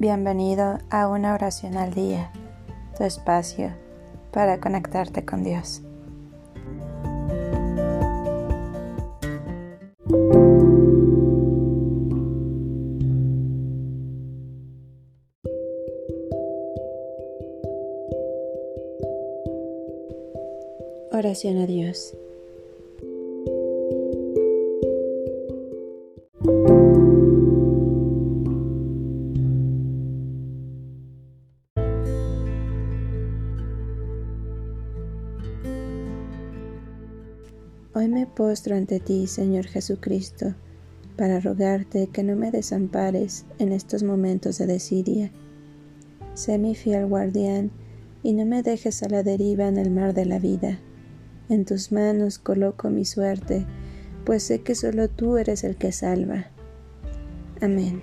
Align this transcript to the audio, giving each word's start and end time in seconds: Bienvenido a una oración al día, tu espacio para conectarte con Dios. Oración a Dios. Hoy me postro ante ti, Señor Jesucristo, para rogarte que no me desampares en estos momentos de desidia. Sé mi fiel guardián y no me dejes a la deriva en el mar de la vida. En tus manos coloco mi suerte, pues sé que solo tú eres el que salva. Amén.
Bienvenido 0.00 0.78
a 0.88 1.08
una 1.08 1.34
oración 1.34 1.76
al 1.76 1.92
día, 1.92 2.32
tu 2.96 3.04
espacio 3.04 3.70
para 4.32 4.58
conectarte 4.58 5.26
con 5.26 5.44
Dios. 5.44 5.82
Oración 21.12 21.58
a 21.58 21.66
Dios. 21.66 22.16
Hoy 37.92 38.06
me 38.06 38.24
postro 38.24 38.76
ante 38.76 39.00
ti, 39.00 39.26
Señor 39.26 39.66
Jesucristo, 39.66 40.54
para 41.16 41.40
rogarte 41.40 42.06
que 42.06 42.22
no 42.22 42.36
me 42.36 42.52
desampares 42.52 43.46
en 43.58 43.72
estos 43.72 44.04
momentos 44.04 44.58
de 44.58 44.66
desidia. 44.66 45.32
Sé 46.34 46.56
mi 46.58 46.76
fiel 46.76 47.06
guardián 47.06 47.72
y 48.22 48.32
no 48.32 48.46
me 48.46 48.62
dejes 48.62 49.02
a 49.02 49.08
la 49.08 49.24
deriva 49.24 49.66
en 49.66 49.76
el 49.76 49.90
mar 49.90 50.14
de 50.14 50.24
la 50.24 50.38
vida. 50.38 50.78
En 51.48 51.64
tus 51.64 51.90
manos 51.90 52.38
coloco 52.38 52.90
mi 52.90 53.04
suerte, 53.04 53.66
pues 54.24 54.44
sé 54.44 54.62
que 54.62 54.76
solo 54.76 55.08
tú 55.08 55.36
eres 55.36 55.64
el 55.64 55.74
que 55.74 55.90
salva. 55.90 56.46
Amén. 57.60 58.02